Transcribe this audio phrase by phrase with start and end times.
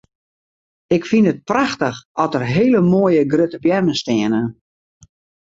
[0.95, 4.41] Ik fyn it prachtich at der hele moaie grutte beammen steane.